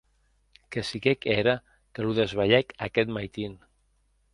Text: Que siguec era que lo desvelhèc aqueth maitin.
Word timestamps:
Que 0.75 0.83
siguec 0.91 1.29
era 1.35 1.55
que 1.95 2.07
lo 2.09 2.17
desvelhèc 2.23 2.77
aqueth 2.91 3.15
maitin. 3.21 3.53